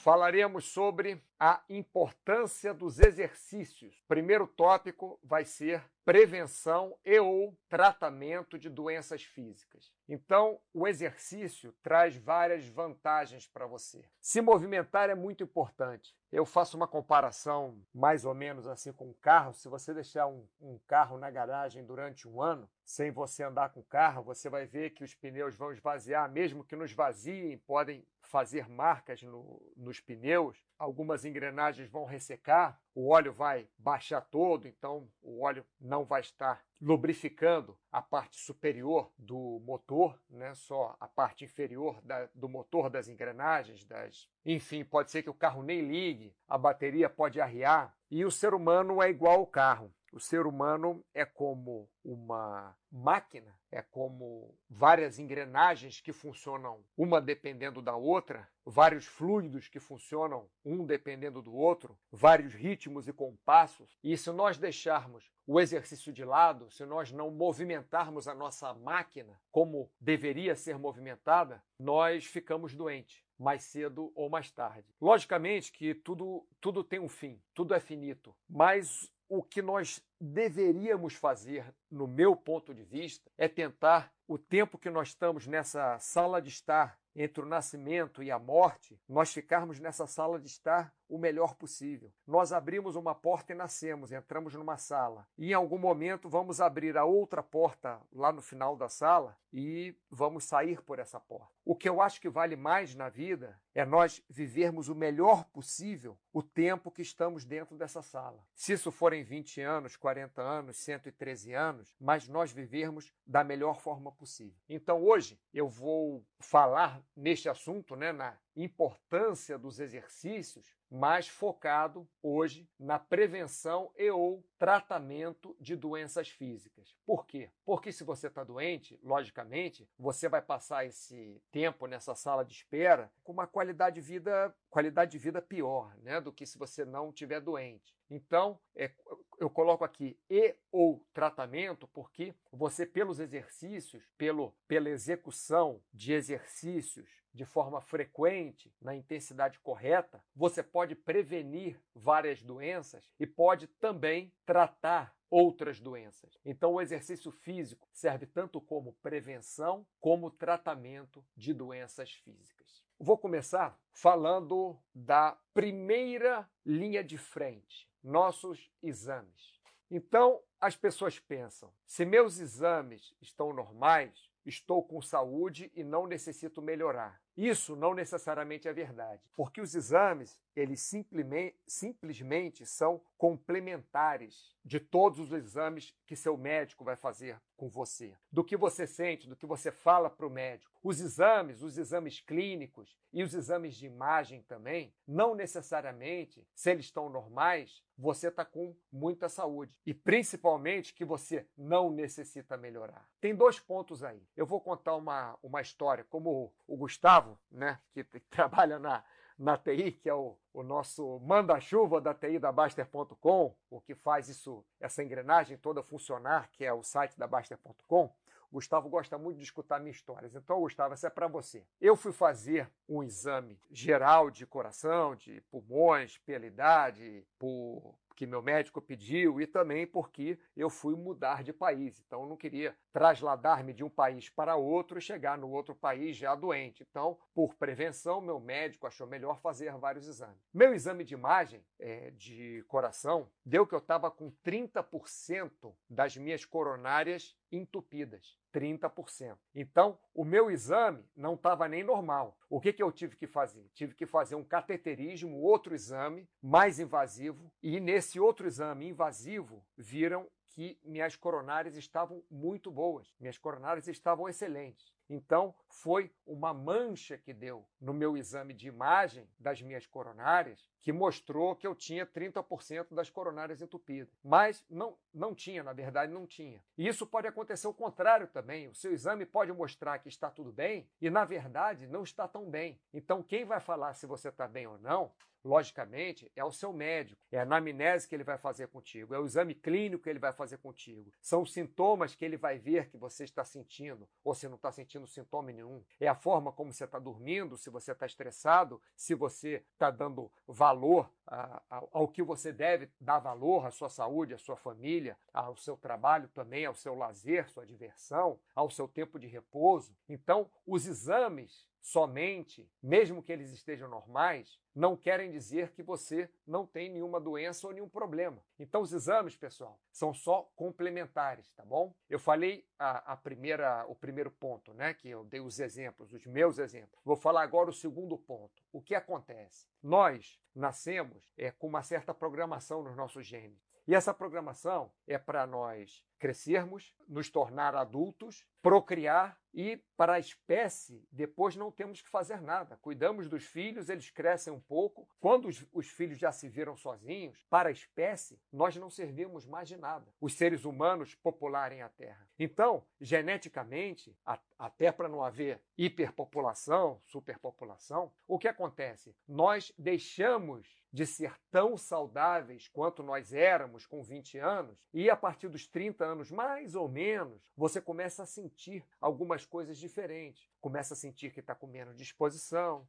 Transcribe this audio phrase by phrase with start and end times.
[0.00, 4.02] falaremos sobre a importância dos exercícios.
[4.08, 9.92] Primeiro tópico vai ser prevenção e ou tratamento de doenças físicas.
[10.08, 14.02] Então, o exercício traz várias vantagens para você.
[14.20, 16.16] Se movimentar é muito importante.
[16.32, 19.52] Eu faço uma comparação mais ou menos assim com um carro.
[19.52, 23.80] Se você deixar um, um carro na garagem durante um ano, sem você andar com
[23.80, 28.04] o carro, você vai ver que os pneus vão esvaziar, mesmo que não esvaziem, podem
[28.30, 35.10] fazer marcas no, nos pneus, algumas engrenagens vão ressecar, o óleo vai baixar todo, então
[35.20, 40.54] o óleo não vai estar lubrificando a parte superior do motor, né?
[40.54, 44.30] só a parte inferior da, do motor das engrenagens, das...
[44.46, 48.54] enfim, pode ser que o carro nem ligue, a bateria pode arriar, e o ser
[48.54, 49.92] humano é igual ao carro.
[50.12, 57.80] O ser humano é como uma máquina, é como várias engrenagens que funcionam uma dependendo
[57.80, 63.96] da outra, vários fluidos que funcionam um dependendo do outro, vários ritmos e compassos.
[64.02, 69.40] E se nós deixarmos o exercício de lado, se nós não movimentarmos a nossa máquina
[69.52, 74.94] como deveria ser movimentada, nós ficamos doentes mais cedo ou mais tarde.
[75.00, 81.14] Logicamente que tudo, tudo tem um fim, tudo é finito, mas o que nós deveríamos
[81.14, 86.42] fazer, no meu ponto de vista, é tentar o tempo que nós estamos nessa sala
[86.42, 91.18] de estar entre o nascimento e a morte, nós ficarmos nessa sala de estar o
[91.18, 92.12] melhor possível.
[92.26, 95.26] Nós abrimos uma porta e nascemos, entramos numa sala.
[95.36, 99.94] E em algum momento vamos abrir a outra porta lá no final da sala e
[100.08, 101.50] vamos sair por essa porta.
[101.64, 106.16] O que eu acho que vale mais na vida é nós vivermos o melhor possível
[106.32, 108.44] o tempo que estamos dentro dessa sala.
[108.54, 114.12] Se isso forem 20 anos, 40 anos, 113 anos, mas nós vivermos da melhor forma
[114.12, 114.56] possível.
[114.68, 122.68] Então hoje eu vou falar neste assunto, né, na importância dos exercícios, mais focado hoje
[122.78, 126.96] na prevenção e ou tratamento de doenças físicas.
[127.06, 127.50] Por quê?
[127.64, 133.10] Porque se você está doente, logicamente, você vai passar esse tempo nessa sala de espera
[133.22, 137.12] com uma qualidade de vida, qualidade de vida pior, né, do que se você não
[137.12, 137.94] tiver doente.
[138.10, 138.90] Então, é,
[139.38, 147.19] eu coloco aqui e ou tratamento, porque você, pelos exercícios, pelo, pela execução de exercícios
[147.32, 155.14] de forma frequente, na intensidade correta, você pode prevenir várias doenças e pode também tratar
[155.30, 156.36] outras doenças.
[156.44, 162.82] Então, o exercício físico serve tanto como prevenção como tratamento de doenças físicas.
[162.98, 169.60] Vou começar falando da primeira linha de frente, nossos exames.
[169.90, 176.62] Então, as pessoas pensam: se meus exames estão normais, estou com saúde e não necessito
[176.62, 177.20] melhorar.
[177.40, 185.18] Isso não necessariamente é verdade, porque os exames, eles simplesmente, simplesmente são complementares de todos
[185.18, 188.14] os exames que seu médico vai fazer com você.
[188.30, 190.70] Do que você sente, do que você fala para o médico.
[190.82, 196.86] Os exames, os exames clínicos e os exames de imagem também, não necessariamente, se eles
[196.86, 199.76] estão normais, você está com muita saúde.
[199.84, 203.06] E principalmente que você não necessita melhorar.
[203.20, 204.26] Tem dois pontos aí.
[204.34, 209.04] Eu vou contar uma, uma história, como o Gustavo Gustavo, né, que, trabalha na,
[209.38, 214.28] na TI, que é o, o nosso manda-chuva da TI da Baster.com, o que faz
[214.28, 218.12] isso, essa engrenagem toda funcionar, que é o site da Baster.com.
[218.52, 220.34] Gustavo gosta muito de escutar minhas histórias.
[220.34, 221.64] Então, Gustavo, essa é para você.
[221.80, 228.42] Eu fui fazer um exame geral de coração, de pulmões, pela idade, por que meu
[228.42, 232.02] médico pediu e também porque eu fui mudar de país.
[232.06, 236.18] Então, eu não queria trasladar-me de um país para outro e chegar no outro país
[236.18, 236.86] já doente.
[236.90, 240.36] Então, por prevenção, meu médico achou melhor fazer vários exames.
[240.52, 246.44] Meu exame de imagem é, de coração deu que eu estava com 30% das minhas
[246.44, 248.38] coronárias entupidas.
[248.52, 249.36] 30%.
[249.54, 252.36] Então, o meu exame não estava nem normal.
[252.48, 253.68] O que, que eu tive que fazer?
[253.74, 260.26] Tive que fazer um cateterismo, outro exame mais invasivo, e nesse outro exame invasivo viram
[260.50, 264.92] que minhas coronárias estavam muito boas, minhas coronárias estavam excelentes.
[265.10, 270.92] Então, foi uma mancha que deu no meu exame de imagem das minhas coronárias que
[270.92, 274.08] mostrou que eu tinha 30% das coronárias entupidas.
[274.22, 276.62] Mas não, não tinha, na verdade, não tinha.
[276.78, 278.68] E isso pode acontecer o contrário também.
[278.68, 282.48] O seu exame pode mostrar que está tudo bem e, na verdade, não está tão
[282.48, 282.80] bem.
[282.94, 285.12] Então, quem vai falar se você está bem ou não
[285.44, 289.24] logicamente, é o seu médico, é a anamnese que ele vai fazer contigo, é o
[289.24, 292.96] exame clínico que ele vai fazer contigo, são os sintomas que ele vai ver que
[292.96, 296.84] você está sentindo, ou se não está sentindo sintoma nenhum, é a forma como você
[296.84, 302.22] está dormindo, se você está estressado, se você está dando valor a, a, ao que
[302.22, 306.74] você deve dar valor à sua saúde, à sua família, ao seu trabalho também, ao
[306.74, 309.96] seu lazer, sua diversão, ao seu tempo de repouso.
[310.08, 316.66] Então, os exames somente, mesmo que eles estejam normais, não querem dizer que você não
[316.66, 318.42] tem nenhuma doença ou nenhum problema.
[318.58, 321.94] Então, os exames, pessoal, são só complementares, tá bom?
[322.08, 324.94] Eu falei a, a, primeira, o primeiro ponto, né?
[324.94, 327.00] Que eu dei os exemplos, os meus exemplos.
[327.04, 328.62] Vou falar agora o segundo ponto.
[328.72, 329.66] O que acontece?
[329.82, 333.70] Nós nascemos é, com uma certa programação nos nossos genes.
[333.86, 341.04] E essa programação é para nós crescermos, nos tornar adultos, procriar e para a espécie
[341.10, 342.76] depois não temos que fazer nada.
[342.76, 345.08] Cuidamos dos filhos, eles crescem um pouco.
[345.18, 349.66] Quando os, os filhos já se viram sozinhos, para a espécie nós não servimos mais
[349.66, 350.06] de nada.
[350.20, 352.28] Os seres humanos popularem a Terra.
[352.38, 359.16] Então, geneticamente, a, até para não haver hiperpopulação, superpopulação, o que acontece?
[359.26, 365.48] Nós deixamos de ser tão saudáveis quanto nós éramos com 20 anos, e a partir
[365.48, 370.48] dos 30 anos, mais ou menos, você começa a sentir algumas coisas diferentes.
[370.60, 372.86] Começa a sentir que está com menos disposição,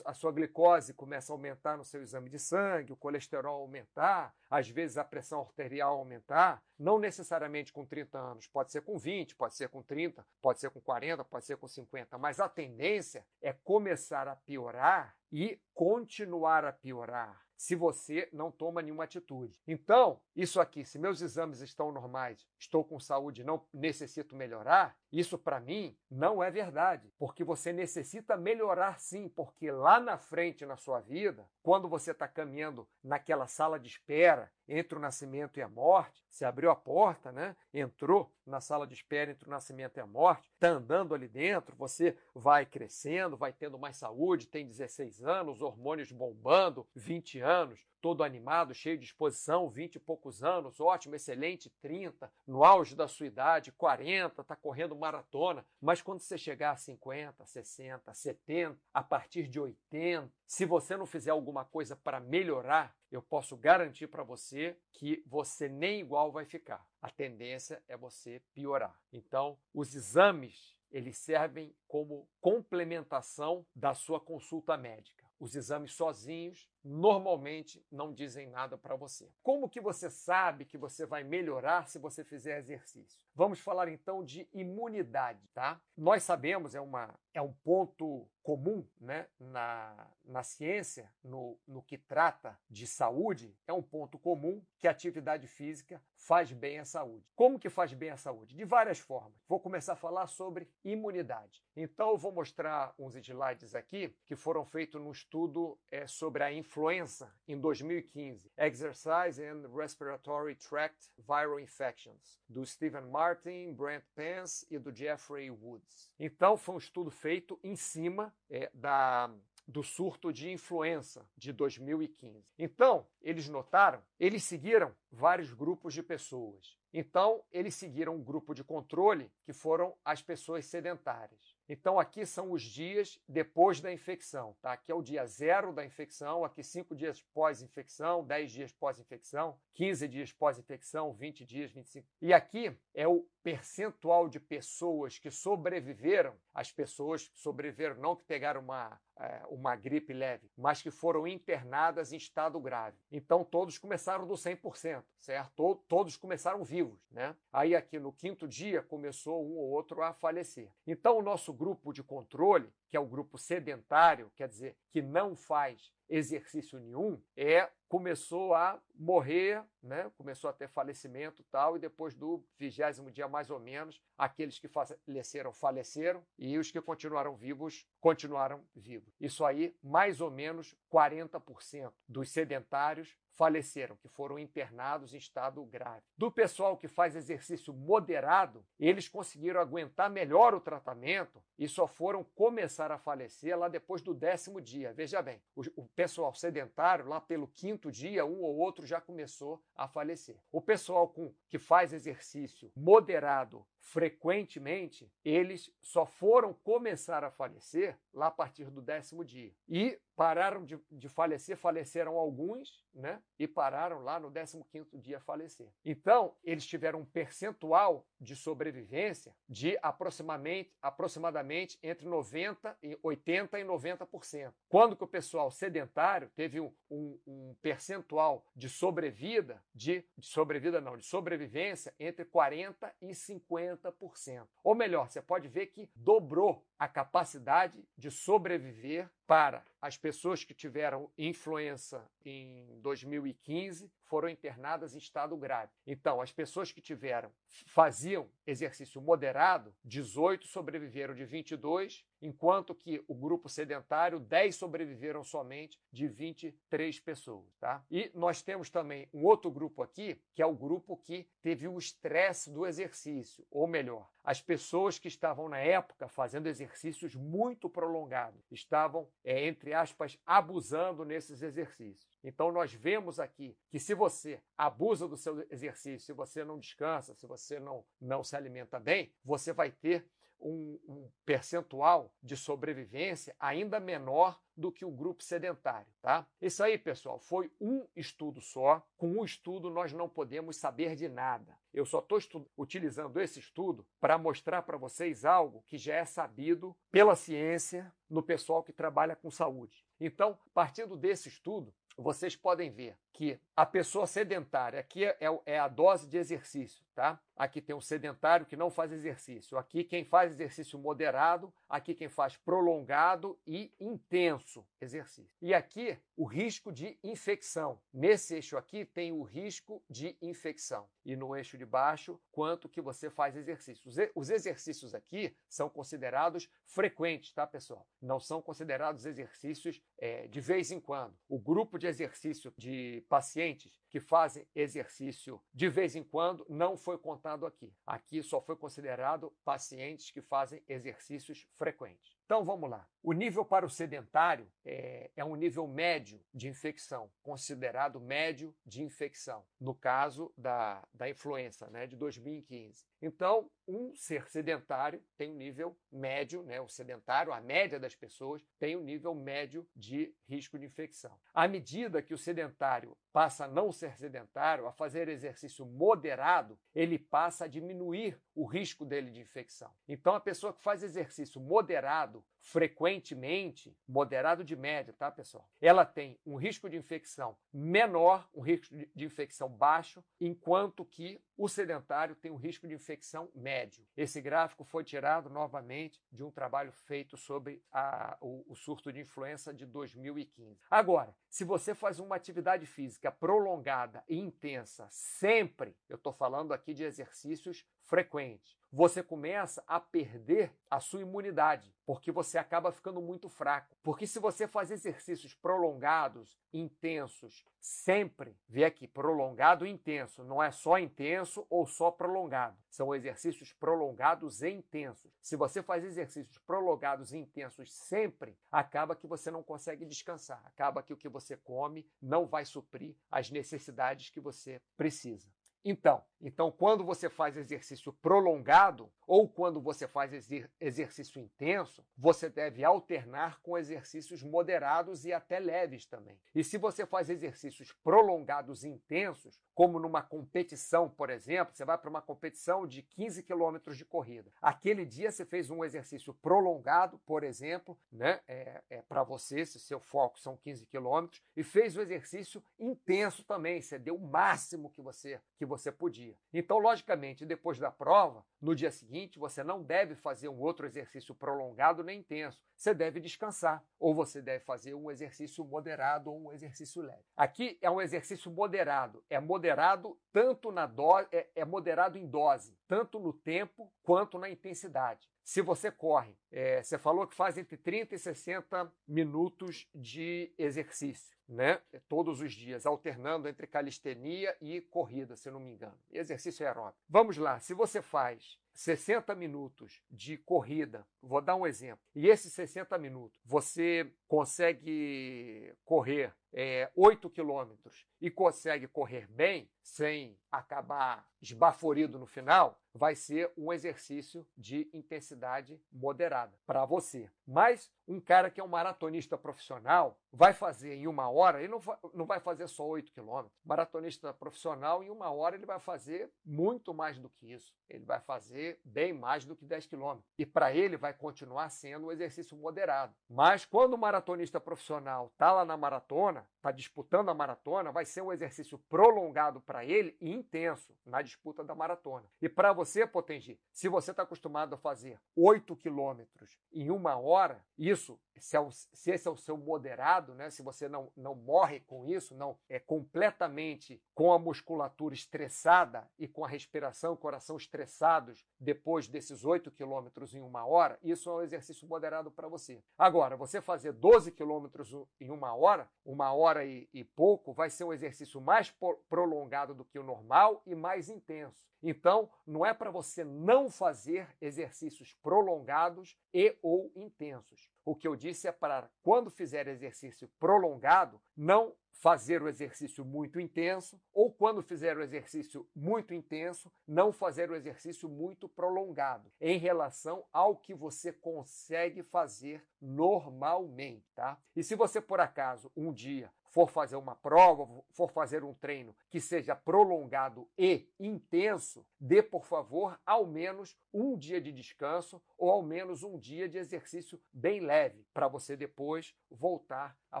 [0.04, 4.68] a sua glicose começa a aumentar no seu exame de sangue, o colesterol aumentar, às
[4.68, 9.54] vezes a pressão arterial aumentar, não necessariamente com 30 anos, pode ser com 20, pode
[9.54, 13.52] ser com 30, pode ser com 40, pode ser com 50, mas a tendência é
[13.52, 19.60] começar a piorar e continuar a piorar se você não toma nenhuma atitude.
[19.66, 25.38] Então, isso aqui, se meus exames estão normais, estou com saúde, não necessito melhorar, isso
[25.38, 30.76] para mim não é verdade, porque você necessita melhorar sim, porque lá na frente na
[30.76, 35.68] sua vida, quando você está caminhando naquela sala de espera entre o nascimento e a
[35.68, 37.56] morte, você abriu a porta, né?
[37.72, 41.76] Entrou na sala de espera entre o nascimento e a morte, está andando ali dentro,
[41.76, 48.24] você vai crescendo, vai tendo mais saúde, tem 16 anos, hormônios bombando, 20 anos, todo
[48.24, 53.26] animado, cheio de disposição, 20 e poucos anos, ótimo, excelente, 30, no auge da sua
[53.26, 55.64] idade, 40, está correndo maratona.
[55.80, 61.06] Mas quando você chegar a 50, 60, 70, a partir de 80, se você não
[61.06, 66.44] fizer alguma coisa para melhorar, eu posso garantir para você que você nem igual vai
[66.44, 66.86] ficar.
[67.00, 68.94] A tendência é você piorar.
[69.10, 75.24] Então, os exames eles servem como complementação da sua consulta médica.
[75.40, 79.30] Os exames sozinhos normalmente não dizem nada para você.
[79.42, 83.20] Como que você sabe que você vai melhorar se você fizer exercício?
[83.34, 85.80] Vamos falar então de imunidade, tá?
[85.96, 91.96] Nós sabemos, é, uma, é um ponto comum né, na, na ciência, no, no que
[91.96, 97.24] trata de saúde, é um ponto comum que a atividade física faz bem à saúde.
[97.34, 98.56] Como que faz bem à saúde?
[98.56, 99.40] De várias formas.
[99.48, 101.62] Vou começar a falar sobre imunidade.
[101.76, 106.52] Então, eu vou mostrar uns slides aqui que foram feitos num estudo é, sobre a
[106.72, 108.50] influenza em 2015.
[108.56, 116.10] Exercise and Respiratory Tract Viral Infections, do Stephen Martin, Brent Pence e do Jeffrey Woods.
[116.18, 119.30] Então, foi um estudo feito em cima é, da
[119.68, 122.44] do surto de influenza de 2015.
[122.58, 126.76] Então, eles notaram, eles seguiram vários grupos de pessoas.
[126.92, 131.51] Então, eles seguiram um grupo de controle, que foram as pessoas sedentárias.
[131.72, 134.54] Então, aqui são os dias depois da infecção.
[134.60, 134.74] Tá?
[134.74, 140.06] Aqui é o dia zero da infecção, aqui cinco dias pós-infecção, 10 dias pós-infecção, 15
[140.06, 142.06] dias pós-infecção, 20 dias, 25.
[142.20, 148.24] E aqui é o percentual de pessoas que sobreviveram, as pessoas que sobreviveram, não que
[148.24, 152.96] pegaram uma, é, uma gripe leve, mas que foram internadas em estado grave.
[153.10, 155.76] Então, todos começaram do 100%, certo?
[155.88, 157.34] Todos começaram vivos, né?
[157.52, 160.70] Aí, aqui no quinto dia, começou um ou outro a falecer.
[160.86, 165.36] Então, o nosso grupo de controle, que é o grupo sedentário, quer dizer, que não
[165.36, 170.10] faz exercício nenhum, é começou a morrer, né?
[170.18, 174.66] começou a ter falecimento tal, e depois do vigésimo dia mais ou menos, aqueles que
[174.66, 179.14] faleceram, faleceram, e os que continuaram vivos, continuaram vivos.
[179.20, 186.02] Isso aí, mais ou menos 40% dos sedentários faleceram, que foram internados em estado grave.
[186.16, 192.24] Do pessoal que faz exercício moderado, eles conseguiram aguentar melhor o tratamento e só foram
[192.24, 194.92] começar a falecer lá depois do décimo dia.
[194.92, 199.62] Veja bem, o, o pessoal sedentário, lá pelo quinto dia, um ou outro já começou
[199.74, 200.36] a falecer.
[200.50, 208.28] O pessoal com, que faz exercício moderado frequentemente, eles só foram começar a falecer lá
[208.28, 209.52] a partir do décimo dia.
[209.68, 213.21] E pararam de, de, falecer, faleceram alguns, né?
[213.38, 215.68] E pararam lá no 15º dia a falecer.
[215.84, 223.64] Então, eles tiveram um percentual de sobrevivência de aproximadamente, aproximadamente entre 90 e 80 e
[223.64, 224.52] 90%.
[224.68, 230.80] Quando que o pessoal sedentário teve um, um, um percentual de sobrevida, de, de sobrevida
[230.80, 234.46] não, de sobrevivência entre 40 e 50%.
[234.62, 240.54] Ou melhor, você pode ver que dobrou a capacidade de sobreviver para as pessoas que
[240.54, 245.72] tiveram influenza em 2015 foram internadas em estado grave.
[245.86, 253.14] Então, as pessoas que tiveram faziam exercício moderado, 18 sobreviveram de 22, enquanto que o
[253.14, 257.82] grupo sedentário 10 sobreviveram somente de 23 pessoas, tá?
[257.90, 261.78] E nós temos também um outro grupo aqui, que é o grupo que teve o
[261.78, 268.44] estresse do exercício, ou melhor, as pessoas que estavam na época fazendo exercícios muito prolongados,
[268.50, 272.11] estavam, é, entre aspas, abusando nesses exercícios.
[272.22, 277.14] Então, nós vemos aqui que se você abusa do seu exercício, se você não descansa,
[277.14, 280.06] se você não, não se alimenta bem, você vai ter
[280.42, 286.26] um, um, percentual de sobrevivência ainda menor do que o grupo sedentário, tá?
[286.40, 288.86] Isso aí, pessoal, foi um estudo só.
[288.96, 291.56] Com um estudo nós não podemos saber de nada.
[291.72, 292.20] Eu só estou
[292.56, 298.22] utilizando esse estudo para mostrar para vocês algo que já é sabido pela ciência no
[298.22, 299.86] pessoal que trabalha com saúde.
[299.98, 305.68] Então, partindo desse estudo, vocês podem ver que a pessoa sedentária, aqui é, é, a
[305.68, 307.20] dose de exercício, tá?
[307.36, 309.58] Aqui tem um sedentário que não faz exercício.
[309.58, 315.34] Aqui quem faz exercício moderado, aqui quem faz prolongado e intenso exercício.
[315.40, 317.80] E aqui o risco de infecção.
[317.92, 320.88] Nesse eixo aqui tem o risco de infecção.
[321.04, 323.90] E no eixo de baixo, quanto que você faz exercício.
[324.14, 327.86] Os exercícios aqui são considerados frequentes, tá, pessoal?
[328.00, 331.16] Não são considerados exercícios é, de vez em quando.
[331.28, 336.96] O grupo de exercício de pacientes que fazem exercício de vez em quando não foi
[336.96, 337.70] contado aqui.
[337.86, 342.16] Aqui só foi considerado pacientes que fazem exercícios frequentes.
[342.24, 342.88] Então vamos lá.
[343.02, 348.82] O nível para o sedentário é, é, um nível médio de infecção, considerado médio de
[348.82, 352.86] infecção, no caso da, da influenza né, de 2015.
[353.02, 358.42] Então, um ser sedentário tem um nível médio, né, o sedentário, a média das pessoas,
[358.58, 361.18] tem um nível médio de risco de infecção.
[361.34, 366.98] À medida que o sedentário passa a não ser sedentário, a fazer exercício moderado, ele
[366.98, 369.70] passa a diminuir o risco dele de infecção.
[369.86, 375.48] Então, a pessoa que faz exercício moderado, frequentemente, moderado de média, tá, pessoal?
[375.60, 381.48] Ela tem um risco de infecção menor, um risco de infecção baixo, enquanto que o
[381.48, 383.86] sedentário tem um risco de infecção médio.
[383.96, 389.00] Esse gráfico foi tirado novamente de um trabalho feito sobre a, o, o surto de
[389.00, 390.60] influenza de 2015.
[390.68, 396.74] Agora, se você faz uma atividade física prolongada e intensa sempre, eu estou falando aqui
[396.74, 403.28] de exercícios frequentes, você começa a perder a sua imunidade, porque você acaba ficando muito
[403.28, 403.76] fraco.
[403.82, 410.50] Porque se você faz exercícios prolongados, intensos, sempre, vê aqui, prolongado e intenso, não é
[410.50, 412.56] só intenso ou só prolongado.
[412.70, 415.12] São exercícios prolongados e intensos.
[415.20, 420.82] Se você faz exercícios prolongados e intensos sempre, acaba que você não consegue descansar, acaba
[420.82, 425.28] que o que você come não vai suprir as necessidades que você precisa.
[425.64, 432.30] Então, então, quando você faz exercício prolongado ou quando você faz exer exercício intenso, você
[432.30, 436.16] deve alternar com exercícios moderados e até leves também.
[436.32, 441.76] E se você faz exercícios prolongados e intensos, como numa competição, por exemplo, você vai
[441.76, 444.32] para uma competição de 15 quilômetros de corrida.
[444.40, 448.20] Aquele dia você fez um exercício prolongado, por exemplo, né?
[448.28, 453.24] É, é para você, se seu foco são 15 quilômetros, e fez o exercício intenso
[453.24, 453.60] também.
[453.60, 456.16] Você deu o máximo que você que você podia.
[456.32, 461.14] Então, logicamente, depois da prova, no dia seguinte, você não deve fazer um outro exercício
[461.14, 462.40] prolongado nem intenso.
[462.56, 467.04] Você deve descansar, ou você deve fazer um exercício moderado ou um exercício leve.
[467.14, 469.04] Aqui é um exercício moderado.
[469.10, 474.30] É moderado tanto na dose, é, é moderado em dose, tanto no tempo quanto na
[474.30, 475.10] intensidade.
[475.22, 481.12] Se você corre, é, você falou que faz entre 30 e 60 minutos de exercício
[481.32, 481.60] né?
[481.88, 485.78] Todos os dias, alternando entre calistenia e corrida, se não me engano.
[485.90, 486.78] exercício aeróbico.
[486.88, 492.32] Vamos lá, se você faz 60 minutos de corrida, vou dar um exemplo, e esses
[492.32, 501.98] 60 minutos você consegue correr é, 8 quilômetros e consegue correr bem, sem acabar esbaforido
[501.98, 507.10] no final, vai ser um exercício de intensidade moderada para você.
[507.26, 511.60] Mas um cara que é um maratonista profissional vai fazer em uma hora, ele não
[511.94, 513.38] não vai fazer só 8 quilômetros.
[513.44, 517.54] Maratonista profissional, em uma hora, ele vai fazer muito mais do que isso.
[517.68, 520.10] Ele vai fazer bem mais do que 10 quilômetros.
[520.18, 522.94] E para ele vai continuar sendo um exercício moderado.
[523.08, 528.02] Mas quando o maratonista profissional está lá na maratona, está disputando a maratona, vai ser
[528.02, 532.04] um exercício prolongado para ele e intenso na disputa da maratona.
[532.20, 537.44] E para você, Potengi, se você está acostumado a fazer 8 quilômetros em uma hora,
[537.56, 540.30] isso, se, é o, se, esse é o seu moderado, né?
[540.30, 546.08] se você não, não morre com isso, não é completamente com a musculatura estressada e
[546.08, 551.22] com a respiração, coração estressados depois desses 8 quilômetros em uma hora, isso é um
[551.22, 552.60] exercício moderado para você.
[552.76, 557.64] Agora, você fazer 12 quilômetros em uma hora, uma hora e, e pouco, vai ser
[557.64, 558.54] um exercício mais
[558.88, 561.42] prolongado do que o normal e mais intenso.
[561.62, 567.48] Então, não é para você não fazer exercícios prolongados e ou intensos.
[567.64, 573.18] O que eu disse é para, quando fizer exercício prolongado, não fazer o exercício muito
[573.18, 579.38] intenso, ou quando fizer o exercício muito intenso, não fazer o exercício muito prolongado, em
[579.38, 584.20] relação ao que você consegue fazer normalmente, tá?
[584.34, 588.74] E se você por acaso um dia for fazer uma prova, for fazer um treino
[588.88, 595.30] que seja prolongado e intenso, dê, por favor, ao menos um dia de descanso ou
[595.30, 600.00] ao menos um dia de exercício bem leve, para você depois voltar a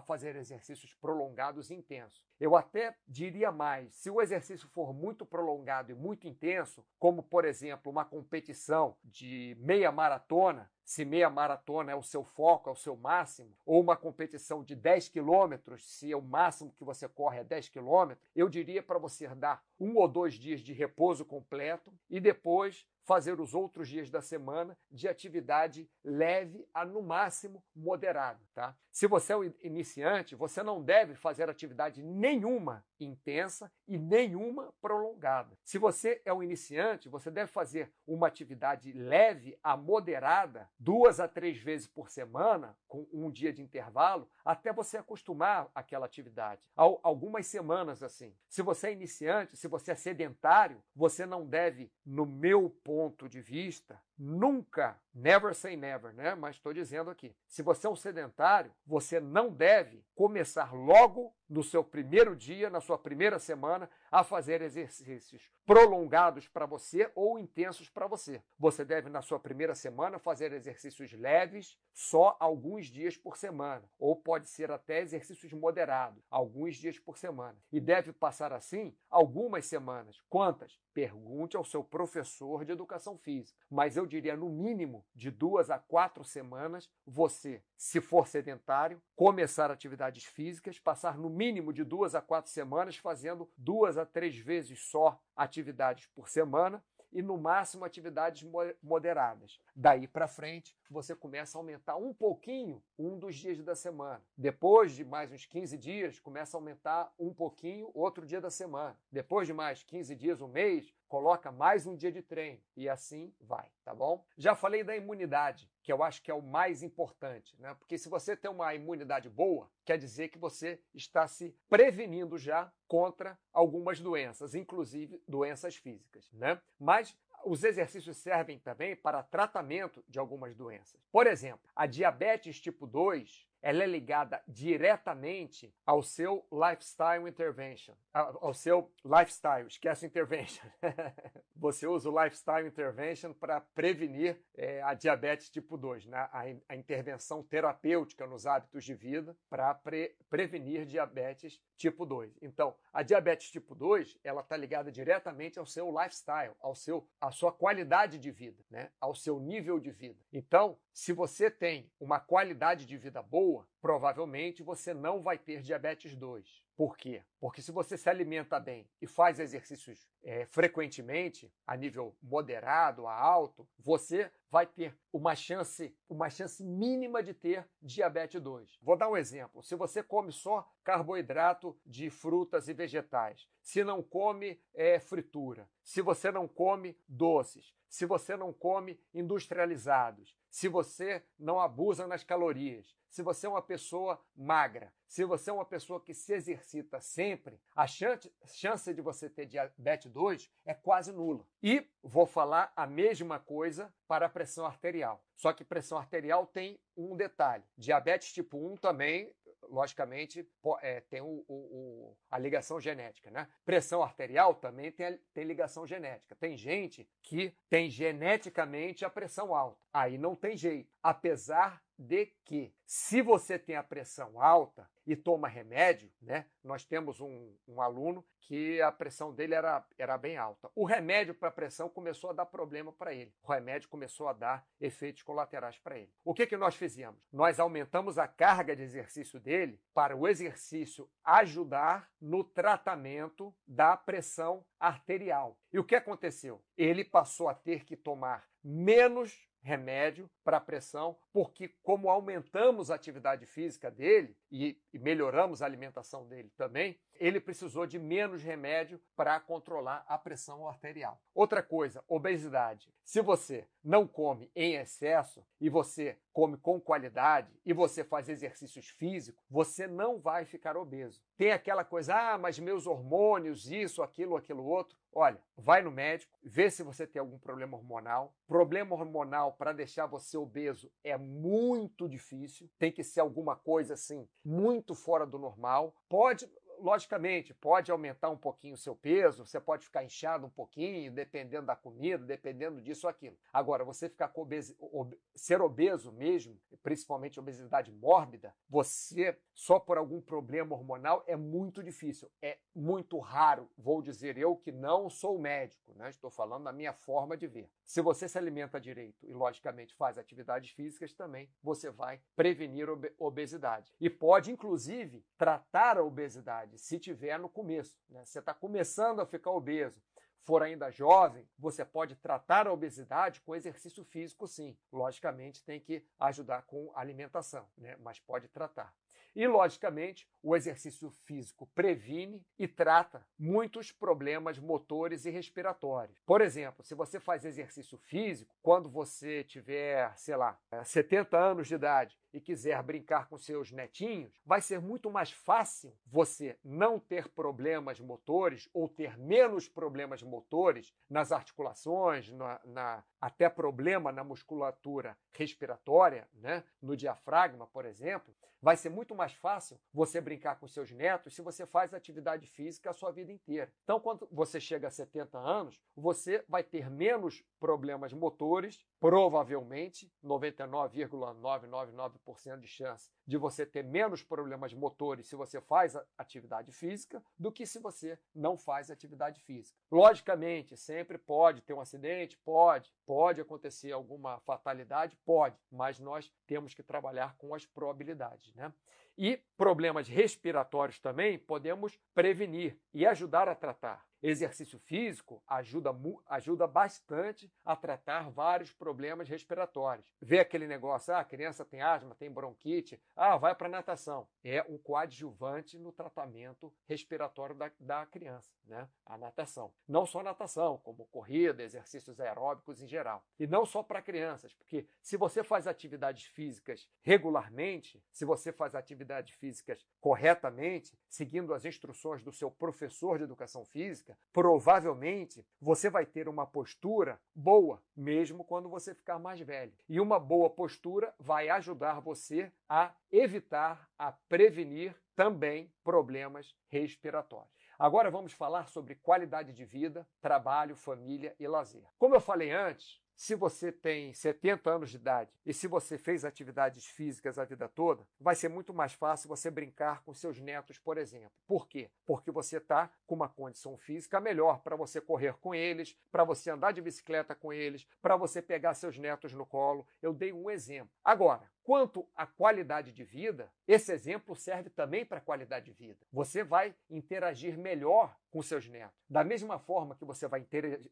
[0.00, 2.22] fazer exercícios prolongados e intensos.
[2.40, 7.44] Eu até diria mais: se o exercício for muito prolongado e muito intenso, como por
[7.44, 12.76] exemplo uma competição de meia maratona, se meia maratona é o seu foco, é o
[12.76, 17.44] seu máximo, ou uma competição de 10 quilômetros, se o máximo que você corre é
[17.44, 22.20] 10 quilômetros, eu diria para você dar um ou dois dias de repouso completo e
[22.20, 28.76] depois fazer os outros dias da semana de atividade leve a no máximo moderada, tá?
[28.92, 35.58] Se você é um iniciante, você não deve fazer atividade nenhuma intensa e nenhuma prolongada.
[35.64, 41.26] Se você é um iniciante, você deve fazer uma atividade leve a moderada, duas a
[41.26, 46.68] três vezes por semana, com um dia de intervalo, até você acostumar àquela atividade.
[46.76, 48.36] Algumas semanas assim.
[48.46, 53.40] Se você é iniciante, se você é sedentário, você não deve, no meu ponto de
[53.40, 56.36] vista, nunca, never say never, né?
[56.36, 61.62] Mas estou dizendo aqui, se você é um sedentário, você não deve começar logo no
[61.62, 67.90] seu primeiro dia, na sua primeira semana, a fazer exercícios prolongados para você ou intensos
[67.90, 68.42] para você.
[68.58, 74.16] Você deve, na sua primeira semana, fazer exercícios leves, só alguns dias por semana, ou
[74.16, 77.58] pode ser até exercícios moderados, alguns dias por semana.
[77.70, 80.22] E deve passar assim algumas semanas.
[80.30, 80.80] Quantas?
[80.94, 83.58] Pergunte ao seu professor de educação física.
[83.70, 89.70] Mas eu diria, no mínimo, de duas a quatro semanas, você, se for sedentário, começar
[89.70, 94.80] atividades físicas, passar no mínimo de duas a quatro semanas fazendo duas a três vezes
[94.80, 98.48] só atividades por semana e no máximo atividades
[98.82, 99.60] moderadas.
[99.76, 104.22] Daí para frente, você começa a aumentar um pouquinho um dos dias da semana.
[104.36, 108.96] Depois de mais uns 15 dias, começa a aumentar um pouquinho outro dia da semana.
[109.10, 113.34] Depois de mais 15 dias, um mês, coloca mais um dia de treino e assim
[113.38, 114.24] vai, tá bom?
[114.34, 117.74] Já falei da imunidade, que eu acho que é o mais importante, né?
[117.74, 122.72] Porque se você tem uma imunidade boa, quer dizer que você está se prevenindo já
[122.88, 126.58] contra algumas doenças, inclusive doenças físicas, né?
[126.80, 130.98] Mas os exercícios servem também para tratamento de algumas doenças.
[131.12, 138.52] Por exemplo, a diabetes tipo 2 ela é ligada diretamente ao seu lifestyle intervention, ao
[138.52, 140.66] seu lifestyle, esquece intervention.
[141.54, 146.28] Você usa o lifestyle intervention para prevenir é, a diabetes tipo 2, né?
[146.32, 152.36] a, a, intervenção terapêutica nos hábitos de vida para pre, prevenir diabetes tipo 2.
[152.42, 157.30] Então, a diabetes tipo 2, ela está ligada diretamente ao seu lifestyle, ao seu, à
[157.30, 158.90] sua qualidade de vida, né?
[159.00, 160.18] ao seu nível de vida.
[160.32, 165.60] Então, se você tem uma qualidade de vida boa, boa, provavelmente você não vai ter
[165.60, 166.62] diabetes 2.
[166.74, 167.22] Por quê?
[167.38, 173.14] Porque se você se alimenta bem e faz exercícios é, frequentemente, a nível moderado a
[173.14, 178.78] alto, você vai ter uma chance, uma chance mínima de ter diabetes 2.
[178.80, 179.62] Vou dar um exemplo.
[179.62, 186.00] Se você come só carboidrato de frutas e vegetais, se não come é, fritura, se
[186.00, 192.96] você não come doces, se você não come industrializados, se você não abusa nas calorias,
[193.12, 197.60] se você é uma pessoa magra, se você é uma pessoa que se exercita sempre,
[197.76, 201.46] a chance, chance de você ter diabetes 2 é quase nula.
[201.62, 205.22] E vou falar a mesma coisa para a pressão arterial.
[205.36, 207.64] Só que pressão arterial tem um detalhe.
[207.76, 209.30] Diabetes tipo 1 também
[209.68, 210.46] logicamente,
[210.80, 213.30] é, tem o, o, a ligação genética.
[213.30, 213.48] Né?
[213.64, 216.36] Pressão arterial também tem, tem ligação genética.
[216.36, 219.84] Tem gente que tem geneticamente a pressão alta.
[219.92, 220.92] Aí não tem jeito.
[221.02, 226.46] Apesar de que, se você tem a pressão alta e toma remédio, né?
[226.62, 230.70] Nós temos um, um aluno que a pressão dele era, era bem alta.
[230.74, 233.32] O remédio para a pressão começou a dar problema para ele.
[233.42, 236.12] O remédio começou a dar efeitos colaterais para ele.
[236.24, 237.20] O que, que nós fizemos?
[237.32, 244.64] Nós aumentamos a carga de exercício dele para o exercício ajudar no tratamento da pressão
[244.78, 245.56] arterial.
[245.72, 246.62] E o que aconteceu?
[246.76, 253.46] Ele passou a ter que tomar menos remédio para pressão, porque como aumentamos a atividade
[253.46, 259.38] física dele e, e, melhoramos a alimentação dele também, ele precisou de menos remédio para
[259.38, 261.22] controlar a pressão arterial.
[261.32, 262.92] Outra coisa, obesidade.
[263.04, 268.88] Se você não come em excesso e você come com qualidade e você faz exercícios
[268.88, 271.22] físicos, você não vai ficar obeso.
[271.36, 274.96] Tem aquela coisa, ah, mas meus hormônios, isso, aquilo, aquilo outro.
[275.14, 278.34] Olha, vai no médico, vê se você tem algum problema hormonal.
[278.46, 284.26] Problema hormonal para deixar você obeso é muito difícil, tem que ser alguma coisa assim
[284.44, 285.94] muito fora do normal.
[286.08, 286.50] Pode
[286.82, 291.66] logicamente, pode aumentar um pouquinho o seu peso, você pode ficar inchado um pouquinho, dependendo
[291.66, 293.36] da comida, dependendo disso ou aquilo.
[293.52, 299.96] Agora, você ficar com obesi ob ser obeso mesmo, principalmente obesidade mórbida, você só por
[299.96, 303.70] algum problema hormonal é muito difícil, é muito raro.
[303.76, 306.08] Vou dizer eu que não sou médico, né?
[306.08, 307.70] estou falando da minha forma de ver.
[307.84, 313.94] Se você se alimenta direito e, logicamente, faz atividades físicas também, você vai prevenir obesidade.
[314.00, 317.98] E pode, inclusive, tratar a obesidade se tiver no começo.
[318.08, 318.24] Né?
[318.24, 320.02] Você está começando a ficar obeso,
[320.42, 324.76] for ainda jovem, você pode tratar a obesidade com exercício físico, sim.
[324.92, 327.96] Logicamente, tem que ajudar com alimentação, né?
[328.00, 328.94] mas pode tratar.
[329.34, 336.20] E, logicamente, o exercício físico previne e trata muitos problemas motores e respiratórios.
[336.26, 341.74] Por exemplo, se você faz exercício físico, quando você tiver, sei lá, 70 anos de
[341.74, 347.28] idade e quiser brincar com seus netinhos, vai ser muito mais fácil você não ter
[347.28, 355.16] problemas motores ou ter menos problemas motores nas articulações, na, na até problema na musculatura
[355.32, 356.64] respiratória, né?
[356.80, 358.34] no diafragma, por exemplo.
[358.62, 362.90] Vai ser muito mais fácil você brincar com seus netos se você faz atividade física
[362.90, 363.72] a sua vida inteira.
[363.82, 372.60] Então, quando você chega a 70 anos, você vai ter menos problemas motores, provavelmente 99,999%
[372.60, 377.66] de chance de você ter menos problemas motores se você faz atividade física do que
[377.66, 379.78] se você não faz atividade física.
[379.90, 386.74] Logicamente, sempre pode ter um acidente, pode, pode acontecer alguma fatalidade, pode, mas nós temos
[386.74, 388.72] que trabalhar com as probabilidades, né?
[389.16, 394.04] E problemas respiratórios também podemos prevenir e ajudar a tratar.
[394.22, 395.90] Exercício físico ajuda,
[396.26, 400.14] ajuda bastante a tratar vários problemas respiratórios.
[400.20, 404.28] Vê aquele negócio, ah, a criança tem asma, tem bronquite, ah, vai para natação.
[404.44, 408.88] É um coadjuvante no tratamento respiratório da, da criança, né?
[409.04, 409.72] A natação.
[409.88, 413.24] Não só natação, como corrida, exercícios aeróbicos em geral.
[413.40, 418.74] E não só para crianças, porque se você faz atividades físicas regularmente, se você faz
[418.74, 426.06] atividades físicas corretamente, seguindo as instruções do seu professor de educação física, provavelmente você vai
[426.06, 429.72] ter uma postura boa, mesmo quando você ficar mais velho.
[429.88, 437.52] E uma boa postura vai ajudar você a evitar, a prevenir também problemas respiratórios.
[437.78, 441.84] Agora vamos falar sobre qualidade de vida, trabalho, família e lazer.
[441.98, 446.24] Como eu falei antes, se você tem 70 anos de idade e se você fez
[446.24, 450.78] atividades físicas a vida toda, vai ser muito mais fácil você brincar com seus netos,
[450.78, 451.32] por exemplo.
[451.46, 451.90] Por quê?
[452.04, 456.50] Porque você está com uma condição física melhor para você correr com eles, para você
[456.50, 459.86] andar de bicicleta com eles, para você pegar seus netos no colo.
[460.00, 460.90] Eu dei um exemplo.
[461.04, 466.04] Agora, Quanto à qualidade de vida, esse exemplo serve também para a qualidade de vida.
[466.12, 468.96] Você vai interagir melhor com seus netos.
[469.08, 470.44] Da mesma forma que você vai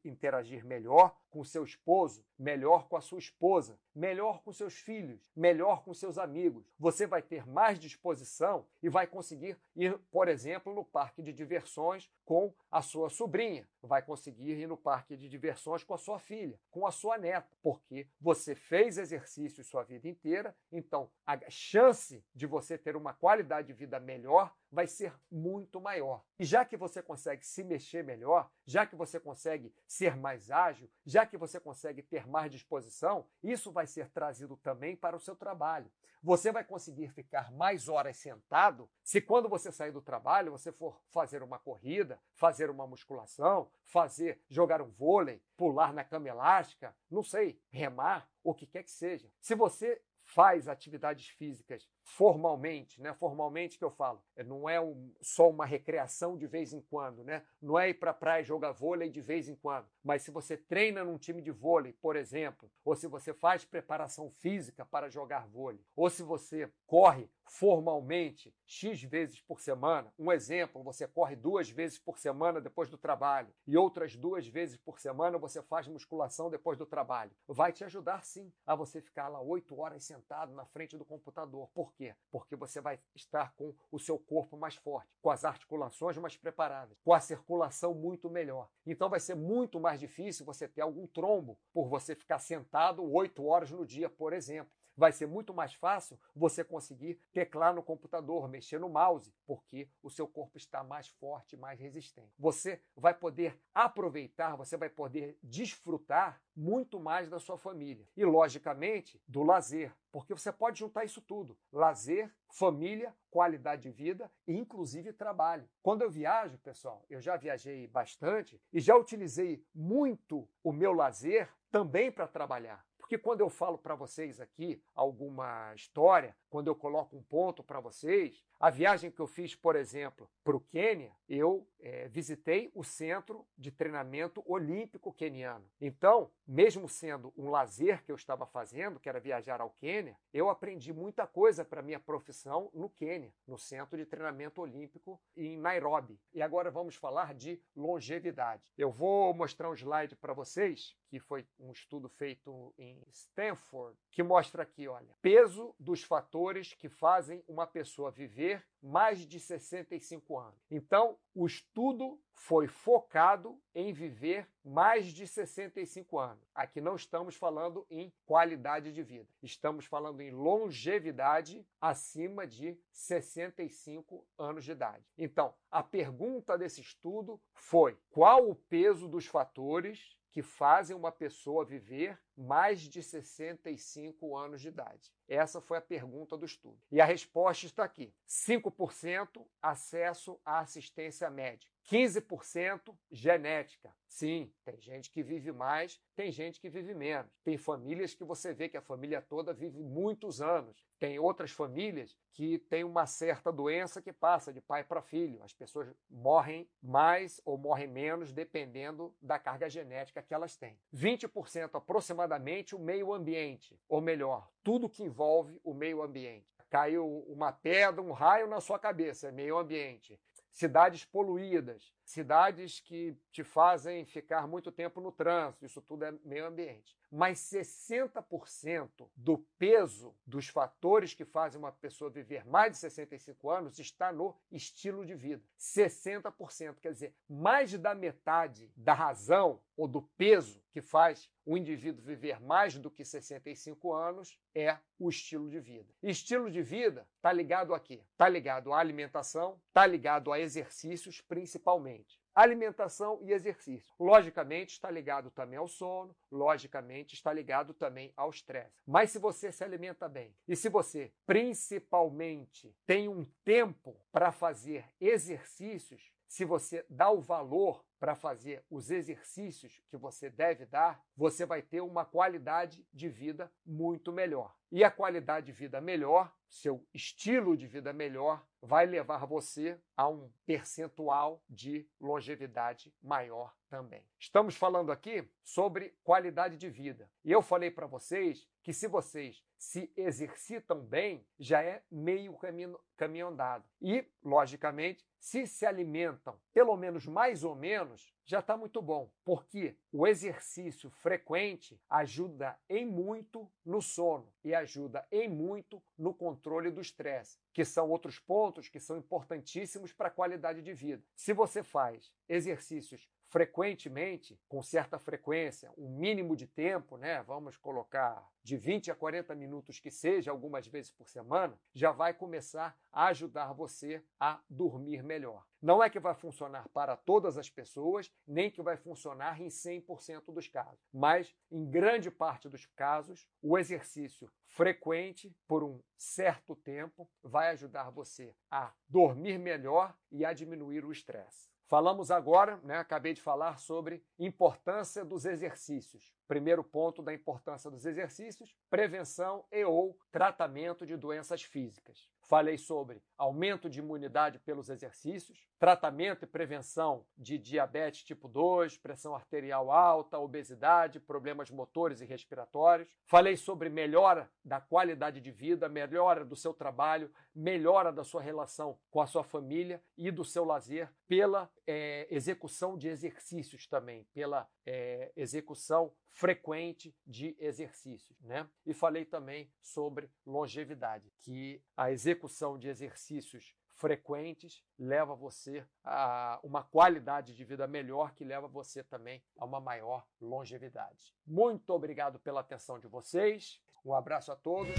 [0.04, 5.83] interagir melhor com seu esposo, melhor com a sua esposa, melhor com seus filhos, melhor
[5.83, 6.64] com seus amigos.
[6.78, 12.11] Você vai ter mais disposição e vai conseguir ir, por exemplo, no parque de diversões
[12.24, 16.59] com a sua sobrinha, vai conseguir ir no parque de diversões com a sua filha,
[16.70, 22.46] com a sua neta, porque você fez exercício sua vida inteira, então a chance de
[22.46, 26.24] você ter uma qualidade de vida melhor vai ser muito maior.
[26.38, 30.90] E já que você consegue se mexer melhor, já que você consegue ser mais ágil,
[31.04, 35.35] já que você consegue ter mais disposição, isso vai ser trazido também para o seu
[35.35, 35.90] trabalho.
[36.22, 41.00] Você vai conseguir ficar mais horas sentado se quando você sair do trabalho você for
[41.09, 47.22] fazer uma corrida, fazer uma musculação, fazer jogar um vôlei, pular na cama elástica, não
[47.22, 49.33] sei, remar, o que quer que seja.
[49.40, 53.14] Se você faz atividades físicas formalmente, né?
[53.14, 57.22] Formalmente que eu falo, é, não é um, só uma recreação de vez em quando,
[57.22, 57.44] né?
[57.62, 60.56] Não é ir para a praia jogar vôlei de vez em quando, mas se você
[60.56, 65.46] treina num time de vôlei, por exemplo, ou se você faz preparação física para jogar
[65.46, 71.68] vôlei, ou se você corre formalmente X vezes por semana, um exemplo, você corre duas
[71.68, 76.48] vezes por semana depois do trabalho e outras duas vezes por semana você faz musculação
[76.48, 80.64] depois do trabalho, vai te ajudar sim a você ficar lá oito horas sentado na
[80.66, 81.68] frente do computador.
[81.74, 82.14] Por quê?
[82.30, 86.96] Porque você vai estar com o seu corpo mais forte, com as articulações mais preparadas,
[87.04, 88.70] com a circulação muito melhor.
[88.86, 93.44] Então vai ser muito mais difícil você ter algum trombo por você ficar sentado oito
[93.44, 98.46] horas no dia, por exemplo vai ser muito mais fácil você conseguir teclar no computador,
[98.46, 102.34] mexer no mouse, porque o seu corpo está mais forte, mais resistente.
[102.38, 109.18] Você vai poder aproveitar, você vai poder desfrutar muito mais da sua família e, logicamente,
[109.26, 115.14] do lazer, porque você pode juntar isso tudo: lazer, família, qualidade de vida e, inclusive,
[115.14, 115.66] trabalho.
[115.82, 121.48] Quando eu viajo, pessoal, eu já viajei bastante e já utilizei muito o meu lazer
[121.70, 122.84] também para trabalhar.
[123.10, 127.80] Porque quando eu falo para vocês aqui alguma história, quando eu coloco um ponto para
[127.80, 132.84] vocês, a viagem que eu fiz, por exemplo, para o Quênia, eu é, visitei o
[132.84, 135.64] centro de treinamento olímpico queniano.
[135.80, 140.50] Então, mesmo sendo um lazer que eu estava fazendo, que era viajar ao Quênia, eu
[140.50, 146.20] aprendi muita coisa para minha profissão no Quênia, no centro de treinamento olímpico em Nairobi.
[146.34, 148.70] E agora vamos falar de longevidade.
[148.76, 154.22] Eu vou mostrar um slide para vocês que foi um estudo feito em Stanford, que
[154.22, 160.60] mostra aqui, olha, peso dos fatores que fazem uma pessoa viver mais de 65 anos.
[160.70, 166.42] Então, o estudo foi focado em viver mais de 65 anos.
[166.54, 174.26] Aqui não estamos falando em qualidade de vida, estamos falando em longevidade acima de 65
[174.38, 175.04] anos de idade.
[175.16, 181.64] Então, a pergunta desse estudo foi: qual o peso dos fatores que fazem uma pessoa
[181.64, 185.12] viver mais de 65 anos de idade?
[185.28, 186.80] Essa foi a pergunta do estudo.
[186.90, 191.72] E a resposta está aqui: 5% acesso à assistência médica.
[191.90, 193.92] 15% genética.
[194.07, 197.33] Sim, tem gente que vive mais, tem gente que vive menos.
[197.42, 200.87] Tem famílias que você vê que a família toda vive muitos anos.
[201.00, 205.42] Tem outras famílias que têm uma certa doença que passa de pai para filho.
[205.42, 210.79] As pessoas morrem mais ou morrem menos dependendo da carga genética que elas têm.
[210.94, 216.46] 20% aproximadamente o meio ambiente, ou melhor, tudo que envolve o meio ambiente.
[216.68, 220.20] Caiu uma pedra, um raio na sua cabeça, é meio ambiente
[220.52, 226.46] cidades poluídas, cidades que te fazem ficar muito tempo no trânsito, isso tudo é meio
[226.46, 226.98] ambiente.
[227.10, 233.78] Mas 60% do peso dos fatores que fazem uma pessoa viver mais de 65 anos
[233.78, 235.42] está no estilo de vida.
[235.58, 242.04] 60%, quer dizer, mais da metade da razão ou do peso que faz o indivíduo
[242.04, 245.92] viver mais do que 65 anos é o estilo de vida.
[246.02, 248.04] Estilo de vida está ligado a quê?
[248.12, 251.99] Está ligado à alimentação, está ligado a exercícios principalmente.
[252.34, 253.94] Alimentação e exercício.
[253.98, 258.80] Logicamente, está ligado também ao sono, logicamente, está ligado também ao estresse.
[258.86, 264.84] Mas se você se alimenta bem e se você, principalmente, tem um tempo para fazer
[265.00, 271.44] exercícios, se você dá o valor para fazer os exercícios que você deve dar, você
[271.44, 274.56] vai ter uma qualidade de vida muito melhor.
[274.72, 280.08] E a qualidade de vida melhor, seu estilo de vida melhor, vai levar você a
[280.08, 284.02] um percentual de longevidade maior também.
[284.18, 287.09] Estamos falando aqui sobre qualidade de vida.
[287.24, 292.78] E eu falei para vocês que se vocês se exercitam bem, já é meio caminho,
[292.96, 293.64] caminho andado.
[293.80, 299.76] E, logicamente, se se alimentam pelo menos mais ou menos, já está muito bom, porque
[299.92, 306.80] o exercício frequente ajuda em muito no sono e ajuda em muito no controle do
[306.80, 311.04] estresse, que são outros pontos que são importantíssimos para a qualidade de vida.
[311.14, 317.22] Se você faz exercícios frequentemente, com certa frequência, um mínimo de tempo, né?
[317.22, 322.12] Vamos colocar de 20 a 40 minutos que seja, algumas vezes por semana, já vai
[322.12, 325.46] começar a ajudar você a dormir melhor.
[325.62, 330.32] Não é que vai funcionar para todas as pessoas, nem que vai funcionar em 100%
[330.32, 337.08] dos casos, mas em grande parte dos casos, o exercício frequente por um certo tempo
[337.22, 341.48] vai ajudar você a dormir melhor e a diminuir o estresse.
[341.70, 346.12] Falamos agora, né, acabei de falar sobre importância dos exercícios.
[346.30, 352.08] Primeiro ponto da importância dos exercícios: prevenção e ou tratamento de doenças físicas.
[352.30, 359.16] Falei sobre aumento de imunidade pelos exercícios, tratamento e prevenção de diabetes tipo 2, pressão
[359.16, 362.96] arterial alta, obesidade, problemas motores e respiratórios.
[363.04, 368.78] Falei sobre melhora da qualidade de vida, melhora do seu trabalho, melhora da sua relação
[368.88, 374.48] com a sua família e do seu lazer pela é, execução de exercícios também, pela
[374.70, 378.48] é, execução frequente de exercícios, né?
[378.64, 386.62] E falei também sobre longevidade, que a execução de exercícios frequentes leva você a uma
[386.62, 391.16] qualidade de vida melhor, que leva você também a uma maior longevidade.
[391.26, 393.61] Muito obrigado pela atenção de vocês.
[393.85, 394.74] Um abraço a todos.